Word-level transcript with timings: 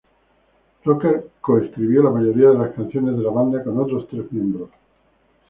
Rucker 0.83 1.29
co-escribió 1.41 2.01
la 2.01 2.09
mayoría 2.09 2.49
de 2.49 2.57
las 2.57 2.73
canciones 2.73 3.15
de 3.17 3.21
la 3.21 3.29
banda 3.29 3.63
con 3.63 3.77
otros 3.79 4.07
tres 4.07 4.31
miembros. 4.31 4.71